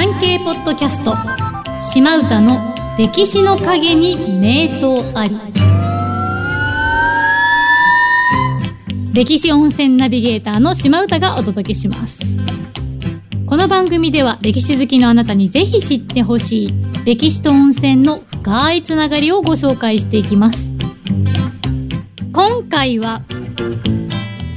[0.00, 1.12] 産経ポッドキャスト。
[1.82, 5.36] 島唄の歴史の陰に名刀あり。
[9.12, 12.20] 歴史温泉ナビゲーターの島唄がお届けします。
[13.44, 16.74] この番組では歴史好きのあなたにぜひ知ってほしい
[17.04, 20.68] 歴史と温泉の深いつながりをご紹介していきます。
[22.32, 23.22] 今回は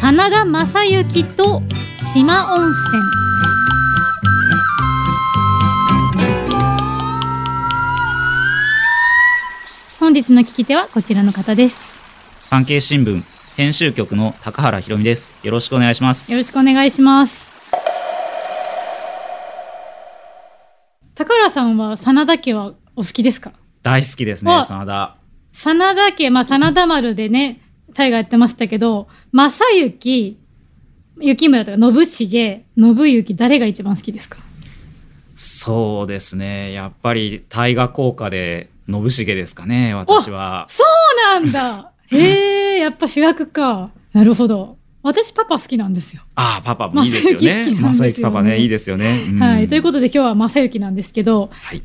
[0.00, 1.60] 真田正幸と
[2.00, 3.25] 島温泉。
[10.06, 11.96] 本日の聞き手はこちらの方です。
[12.38, 13.24] 産経新聞
[13.56, 15.34] 編集局の高原ひろみです。
[15.42, 16.30] よろしくお願いします。
[16.30, 17.50] よろしくお願いします。
[21.16, 23.50] 高原さんは真田家はお好きですか？
[23.82, 25.16] 大好きですねあ真田。
[25.52, 27.60] 真田家、まあ、真田丸でね
[27.92, 30.38] 大河やってましたけど正幸
[31.20, 34.38] 幸村とか信繁信行誰が一番好きですか？
[35.34, 36.70] そうですね。
[36.70, 40.66] やっぱり大河効果で信繁ですかね私は。
[40.68, 41.92] そうなんだ。
[42.08, 43.90] へえやっぱ主役か。
[44.12, 44.76] なるほど。
[45.02, 47.54] 私パパ好きなんですよ、ああパパもいいですよね。
[47.54, 47.94] なんですよね。
[47.94, 49.38] 正幸パパねいいですよね、うん。
[49.38, 51.82] はいということで今日は正幸なんですけど、はい。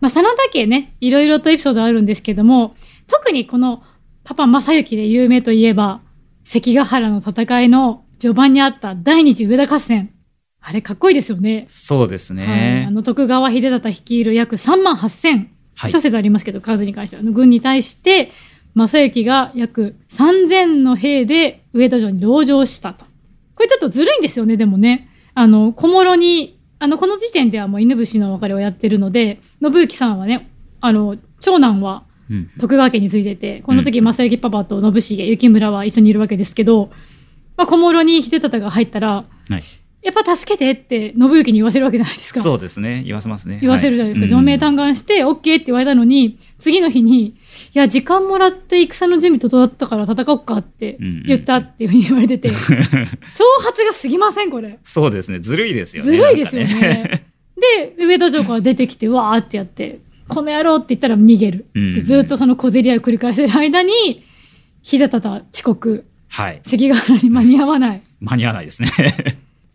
[0.00, 2.74] まあ、真田家ねいろいろとエピソードあるんですけども
[3.06, 3.82] 特にこの
[4.24, 6.00] パパ正幸で有名といえば
[6.44, 10.10] 関ヶ原の戦いの序盤にあった第二次上田合戦
[10.68, 11.64] あれかっこいいですよね。
[11.68, 15.90] そうですはい、ねあの徳川秀忠率いる約3万8000、はい。
[15.92, 18.32] 諸説ありますけど数に関しては軍に対して
[18.74, 23.06] 正幸が約3000の兵で上田城に籠城したと。
[23.54, 25.08] これちょっとずるいんですよねでもね。
[25.34, 30.50] あの小諸にあのこの時点ではもう犬伏の別れをやってるので信行さんはね
[30.80, 32.50] あの長男はうん。
[32.58, 36.90] 徳川家についててこの時正幸パパと信繁幸村は一緒にいるわけですけど、
[37.56, 39.62] まあ、小諸に秀忠が入ったらはい、
[40.06, 42.40] やっぱ助けてって信行に言わせるわけじゃないですか。
[42.40, 44.36] そうですね言わせますね言わせるじゃないですか。
[44.36, 47.34] は上名嘆願して OK って言われたのに、次の日に、い
[47.72, 50.96] や、時間もらって戦の準備整ったから戦おうかって
[51.26, 54.78] 言ったっていうふうに言われてて、 挑発が過ぎません、これ。
[54.84, 57.26] そうですねずるいですよねずるいですよね。
[57.96, 61.66] で、上田城から出てきて、わーってやって、この野郎って言ったら逃げる。
[61.74, 64.22] うんでずっとその小競り合いを繰り返してる間に、
[64.84, 68.02] 秀忠は遅刻、はい関ヶ原に間に合わない。
[68.20, 68.88] 間に合わないですね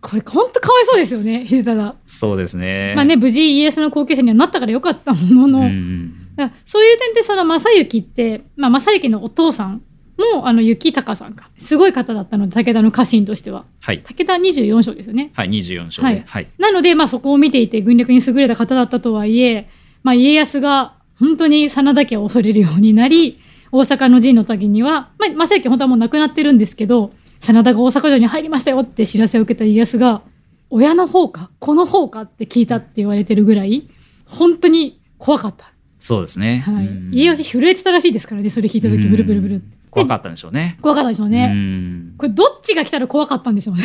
[0.01, 1.95] これ本当かわいそうですよね、秀忠。
[2.07, 2.94] そうですね。
[2.95, 9.81] まあね、無事家康の後継者にはなったからよかったものの、うんだそういう点でその正幸って、まあ、正幸のお父さん
[10.17, 11.50] もあの幸隆さんか。
[11.57, 13.66] すごい方だったので武田の家臣としては。
[13.79, 14.01] はい。
[14.01, 15.31] 武田24章ですよね。
[15.34, 16.23] はい24章はいで。
[16.25, 16.47] はい。
[16.57, 19.69] なので、まあ、そこを見ていて軍略に優れた方だったとはいえ、
[20.03, 23.39] まあ、家康が本当に真田家を恐れるようになり
[23.72, 30.22] 大阪の陣の時には、まあ、正幸本当はもう亡くなってるんですけど真田が大阪城に入りましたよって知らせを受けた家康が
[30.69, 33.90] 親の方か子の方かって聞いたって言われてるぐらい
[34.25, 35.74] 本当に怖かった。
[36.00, 36.88] そうですね、はい。
[36.88, 37.13] うん。
[37.13, 39.81] 家康震えてたらしいですからねそれ聞いた時ブルブルブルって。
[39.91, 40.78] 怖かったんでしょうね。
[40.81, 42.13] 怖かったでしょううね、ん。
[42.18, 43.84] これどっちが来たら怖かったんでしょうね。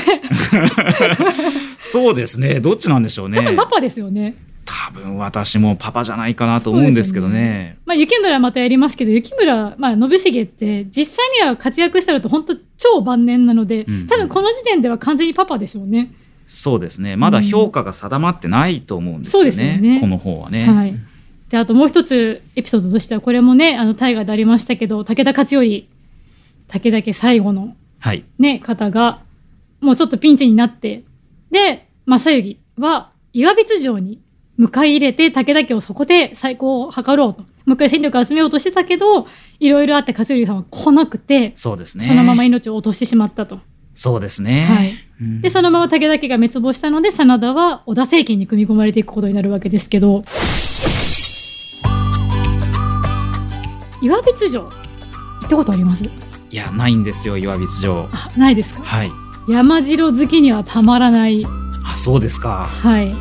[1.78, 2.61] そうですね。
[2.61, 3.39] どっちなんでしょうね。
[3.39, 7.78] 多分パパですよね多分私もパパじゃないかなと思うんですけどね。
[7.87, 16.12] まあ雪村はまたやりますけど雪村、まあ、信繁って実際には活躍したのと本当超晩年なので、うん多分この時点では完全にパパでしょうね、
[16.47, 17.16] そうですね。
[17.16, 20.00] まだ評価が定まってないと思うんですよね,、そうですよね。
[20.00, 20.94] この方はね、はい。
[21.48, 25.84] であともう一つエピソードとしてはこれもねあの大河でありましたけど武田勝頼
[26.69, 28.25] 武田家最後のはい。
[28.38, 29.22] ね、方が、
[29.81, 31.04] もうちょっとピンチになって、
[31.50, 34.21] で、正行は岩櫃城に
[34.59, 37.43] 迎え入れて武田家をそこで再興を図ろうと。
[37.67, 39.27] もう一回戦力を集めようとしてたけど、
[39.61, 42.05] いろいろあって勝頼さんは来なくて、そうですね。
[42.05, 43.59] そのまま命を落としてしまったと。
[43.93, 44.95] そうですね、はい。
[45.21, 45.41] うん。
[45.41, 50.22] で、そのまま武田家が滅亡したので、真田は織田政権に組み込まれていくことになるわけですけど、
[54.00, 56.05] 岩櫃城、行ったことあります？
[56.05, 56.11] い
[56.53, 58.09] やないんですよ岩櫃城。
[58.12, 58.83] あ、ないですか？
[58.83, 59.11] はい。
[59.49, 61.45] 山城好きにはたまらない。
[61.84, 62.69] あそうですか。
[62.71, 63.13] はい。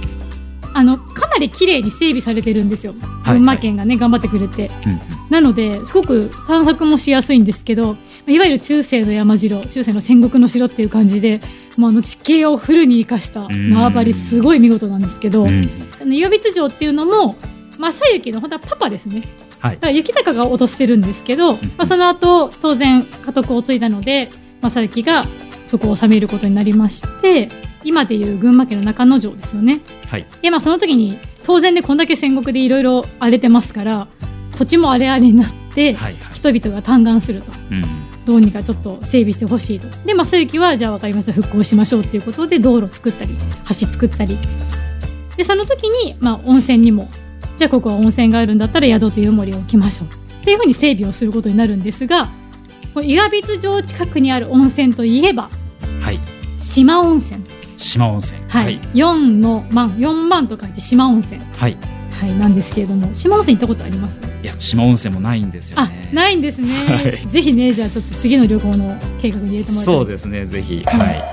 [0.73, 2.93] あのかなり綺麗に整備されてるんですよ。
[3.23, 4.71] はい群馬県がね、頑張ってくれて。
[4.85, 7.97] うんうんなのですごく探索もしやすいんですけど、
[8.27, 11.41] いわゆる中世の山城、中世の戦国の城っていう感じで、
[11.77, 15.67] もうあの地形をフルに生かした縄張りすごい見事なんですけど、うん
[15.99, 17.35] あの岩櫃城っていうのも
[17.79, 19.23] 正行の本当はパパですね。
[19.59, 24.29] はいだから雪高が落としてるんですけど、まあ、その後当然家督を継いだので
[24.61, 25.25] 正行が
[25.65, 27.49] そこを治めることになりまして
[27.85, 29.79] 今でいう群馬県の中之条ですよね。
[30.07, 30.25] はい。
[30.41, 34.07] でまあその時に当然ねこんだけ戦国でいろいろ荒れてますから
[34.57, 36.33] 土地も荒れ荒れになって、はいはい。
[36.33, 37.51] 人々が嘆願すると。
[37.71, 37.83] うん。
[38.25, 39.87] どうにかちょっと整備してほしいと。
[40.05, 43.35] で正行はじゃあ分かりました復興しましょうっていうことで道路作ったり
[43.69, 44.37] 橋作ったり。
[45.37, 47.09] でその時に、まあ、温泉にも
[47.57, 50.07] じゃあここは温泉があるんだったら宿と湯守を置きましょう。
[50.41, 52.29] っていうふうに整備をすることになるんですが
[53.01, 55.49] 伊賀別城近くにある温泉といえば
[56.01, 56.19] はい。
[56.55, 57.43] 島温泉
[57.77, 58.41] 島温泉。
[58.49, 61.41] はい、4の万4万と書いて島温泉。
[61.57, 61.77] はい。
[62.11, 64.21] はいなんですけれども島温泉行ったことあります？
[64.41, 67.27] いや島温泉もないんですよあねないんですね、はい。
[67.27, 70.81] ぜひねじゃあちょっと次の旅行の計画に入れてもらいたいそうですねぜひ。
[70.85, 70.97] はい。
[70.97, 71.23] はい。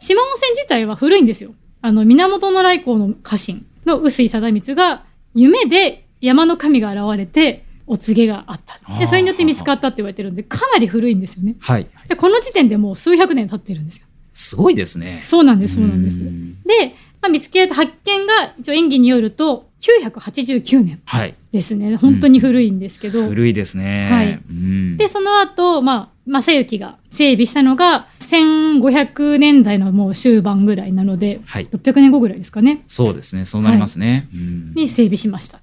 [0.00, 1.54] 島温泉自体は古いんですよ。
[1.80, 8.80] あの源頼光の家臣の臼井貞光が夢で山の神が現れてお告げがあった。
[8.98, 11.54] でそれによって見つかったって言われてるんでかなり古いんですよね。
[11.60, 11.86] はい。
[12.08, 14.06] でこの時点でもう数百年経ってるんですよ
[14.36, 15.20] すごいですね。
[15.22, 16.22] そうなんですそうなんです。
[16.22, 16.62] ん。
[16.62, 21.34] で、まあ、見つけた発見が一応演技によると989年はい。
[21.52, 21.96] ですね。
[21.96, 24.10] 本当に古いんですけど、古いですね。
[24.10, 24.32] はい。
[24.48, 24.96] うん。
[24.98, 31.68] でその後、まあ正行が整備したのが1500年代のもう終盤ぐらいなのではい。
[31.68, 32.84] 600年後ぐらいですかね。
[32.88, 33.46] そうですね。
[33.46, 34.28] そうなりますね。
[34.34, 34.74] うん。
[34.74, 35.60] に整備しました。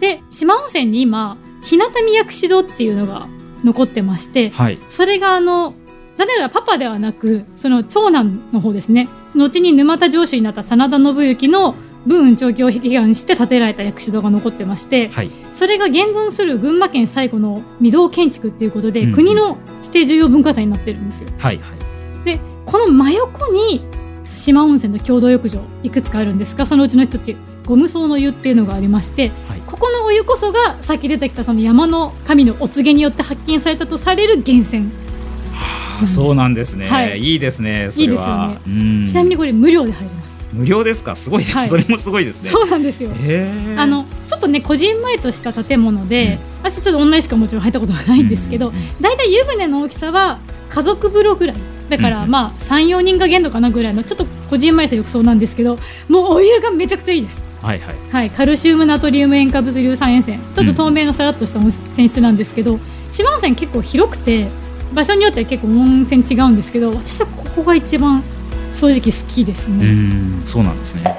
[0.00, 3.26] で島温泉に今日向見薬師堂っていうのが
[3.64, 4.78] 残ってましてはい。
[4.90, 5.74] それがあの
[6.22, 9.08] 残念ながらパパではなくその長男の方ですね。
[9.34, 11.74] 後に沼田城主になった真田信之の
[12.06, 15.30] 文運長期を祈願して建てられた薬師堂が残ってましてはい。
[15.52, 19.12] それが現存する群馬県最古の御堂建築っていうことで、うん。
[19.12, 21.30] 国の指定重要文化財になってるんですよ。
[21.38, 22.24] はいはい。
[22.24, 23.84] でこの真横に
[24.24, 27.34] 島温泉の共同浴場いくつかあるんですがそのうちの一つ
[27.66, 29.60] ゴム草の湯っていうのがありましてはい。
[29.66, 35.01] ここのお湯こそがさっき出てきたその山の神のお告げによって発見されたとされる源泉
[36.02, 37.20] あそうなんですね、はい。
[37.20, 38.58] い、いですねいいですよね。
[38.66, 39.04] うん。
[39.04, 41.16] ちなみにこれ無料で入れます、無料ですか？
[41.16, 41.68] すごいです、はい。
[41.68, 42.50] それもすごいですね。
[42.50, 43.10] そうなんですよ。
[43.76, 50.38] あのちょっとねこじんまりとした建物で、私ちょっと女湯しかもちろん入ったことがないんですけど、うんうんうんだいたい湯船の大きさは
[50.68, 51.56] 家族風呂ぐらい。
[51.88, 52.30] だからうん。
[52.30, 55.78] まあ34人が限度かなぐらいのちょっとこじんまりした浴槽なんですけど
[56.08, 57.44] もうお湯がめちゃくちゃいいです。
[57.60, 57.94] はいはい。
[58.10, 60.38] はい、カルシウムナトリウム塩化物硫酸塩泉。
[60.38, 64.48] ちょっと透明のさらっとした温泉質なんですけど、島温泉結構広くて
[64.94, 68.22] 場所によっては結構温泉違うんですけど私はここが一番
[68.70, 71.02] 正直好きですうね、んそうなんですね。
[71.04, 71.12] ま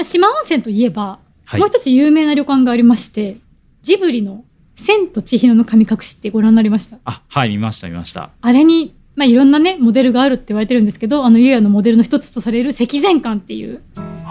[0.00, 1.60] あ島温泉といえば、はい。
[1.60, 3.36] もう一つ有名な旅館がありまして
[3.82, 4.44] ジブリの
[4.76, 6.98] 「千と千尋の神隠し」ってご覧になりました？
[7.04, 8.30] あはい見ました見ました。
[8.40, 13.80] あれに、まあ、いろんなねモデルがあるって言われてるんですけどあの湯屋のモデルの一つとされる積善館っていう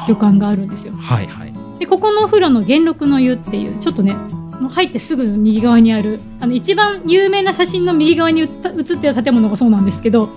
[0.08, 0.94] 旅館があるんですよ。
[0.94, 1.54] はいはい。
[1.80, 4.16] でここのお風呂の元禄の湯っていうちょっとね
[4.60, 10.30] もう入ってすぐの右側にあるあの一番有名な写真の右側に写ってる建物がそうなんですけど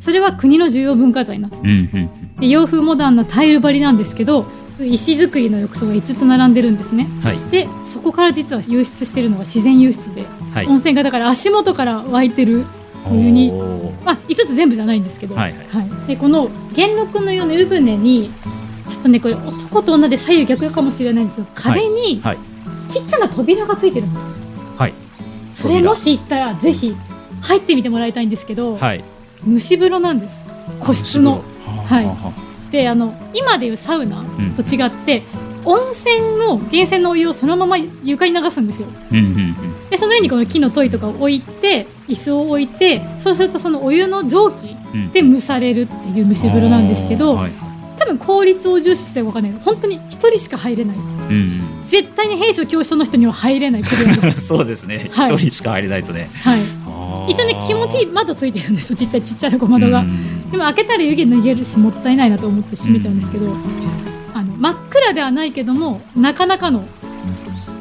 [0.00, 2.36] それは国の重要文化財になってうんうん。
[2.36, 4.46] で洋風モダンなタイル張りなんですけど
[4.78, 7.08] 石造りの浴槽が5つ並んでるんですね。
[7.22, 7.38] はい。
[7.50, 10.66] でそこから実は湧出してるのが自然湧出で、はい。
[10.66, 12.66] 温泉がだから足元から湧いてる
[13.10, 13.52] お湯に
[14.04, 16.08] まあ、5つ全部じゃないんですけど、はいはい。
[16.08, 18.30] でこの元禄の湯の湯船に
[18.86, 22.38] ちょっとねこれ男と女で左右逆かもしれないんですけど壁にはい
[22.88, 24.32] ちっちゃな扉がついてるんですよ。
[24.76, 24.94] はい。
[25.54, 26.94] それもし行ったらぜひ
[27.40, 29.04] 入ってみてもらいたいんですけど、はい。
[29.46, 30.40] 蒸し風呂なんです。
[30.80, 31.42] 個室の。
[31.88, 32.04] はい。
[32.04, 32.32] はは
[32.70, 34.26] であの今でいうサウナん。
[34.56, 35.22] と違って、
[35.64, 38.88] 温泉の源泉のお湯をそのまま床に流すんですよ。
[39.12, 39.88] うんうんうん。
[39.90, 45.12] でその上にこの木の問いとかを置いて椅子を置いてそうするとそのお湯の蒸気うん。
[45.12, 47.65] で蒸されるっていう蒸し風呂なんですけど、あーはい
[47.98, 49.52] 多分効率を重視してるかない。
[49.64, 50.96] 本当に一人しか入れない。
[50.96, 51.00] う
[51.32, 55.08] ん絶対に兵所恐怖症の人には入れないプールうんです、 そうですね。
[55.12, 55.34] はい。
[55.34, 56.28] 一人しか入れないとね。
[56.42, 56.60] はい、
[57.32, 63.52] 一応ね気持ちいい窓ついてるんですよちっちゃいちっちゃな小窓が、うんでも開けたら湯気脱げるしもったいないなと思って閉めちゃうんですけど、
[64.32, 66.84] あの真っ暗ではないけどもなかなかの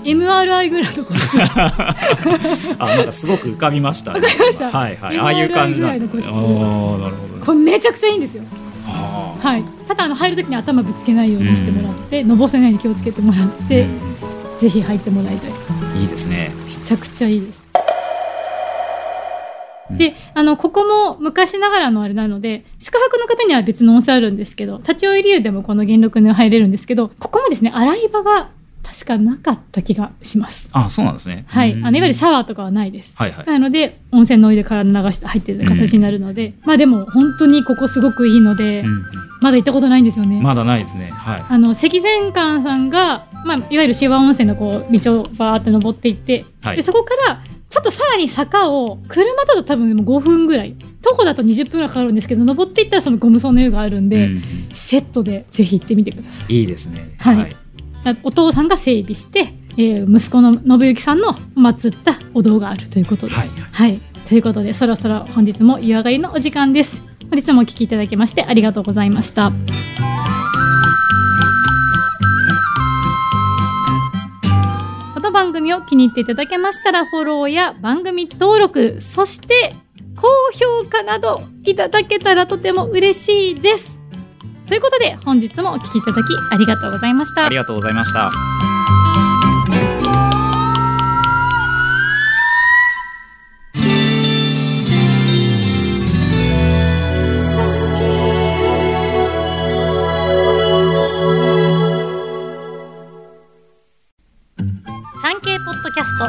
[0.04, 1.06] MRI ぐらいの
[2.80, 4.20] あなんかすごく浮かびましたね。
[4.20, 4.72] わかりました。
[4.72, 5.18] はいはい。
[5.18, 7.46] ああいう感じななるほどね。
[7.46, 8.44] これめちゃくちゃいいんですよ。
[8.88, 14.58] ははいただあの入るときに頭ぶつけないようにしてもらって、のぼせないように気をつけてもらっあて、うん。
[14.58, 15.52] ぜひ入ってもらいたい。
[16.02, 16.52] いいですね。
[16.66, 17.64] めちゃくちゃいいです。
[19.90, 19.98] うん。
[19.98, 28.50] であのここも昔ながらのあれなので宿泊の方には別の温泉あるんですけど立ち寄り湯でもこの元禄に入れるんですけどここもですね洗い場が
[28.96, 30.70] 確かなかった気がします。
[30.72, 31.44] あそうなんですね。
[31.50, 31.86] はい、うん。
[31.86, 33.14] あのいわゆるシャワーとかはないです。
[33.18, 33.46] はいはい。
[33.46, 39.04] なので温泉のお湯で体流して入ってる形になるので、まあでも本当にここすごくいいので、うん
[39.42, 40.38] まだ行ったことないんですよね。
[40.38, 41.12] うんまだないですね。
[41.12, 41.44] はい。
[41.50, 46.78] あの積善館さんが、まあ、いわゆる芝温泉のこう道をバーって登っていって、はい。
[46.78, 54.44] でそこからちょっとさらに坂を車だと多分5分ぐらい徒歩だと20分ぐらいかかるんですけど登っていったらそのゴム層の湯があるんで、うんうん。
[54.74, 56.54] セットでぜひ行ってみてください。
[56.56, 57.16] いいですね。
[57.20, 57.54] はい。
[57.54, 57.65] あ
[58.24, 63.34] お父さんが整備して、えー息子の信行さんの祀ったお堂があるということで。
[63.34, 67.16] はいはい、ということでそろそろ本日も湯上がりのお時間です。
[67.30, 69.52] 本日もお聞きいただきましてありがとうございました
[75.14, 79.76] この番組を気に入っていただけましたらフォローや番組登録そして
[80.16, 84.05] 高評価などいただけたらとても嬉しいです
[84.68, 88.32] ということで本日もお聞きいただきありがとうございましたありがとうございました。
[105.22, 106.28] 産経ポッドキャスト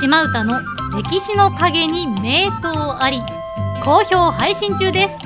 [0.00, 0.60] 島唄の
[0.96, 3.20] 歴史の陰に名刀あり
[3.82, 5.18] 好評配信中です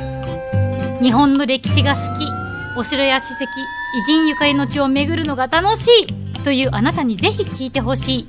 [1.02, 2.41] 日本の歴史が好き
[2.76, 8.26] お城や史跡偉人ゆかりの地を巡るのが楽しいというあなたにぜひ聞いてほしい。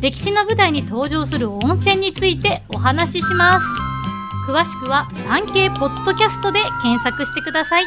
[0.00, 3.66] 歴史の舞台に登場する温泉についてお話しします。
[4.48, 7.84] 詳しくは産経ポッドキャストで検索してください。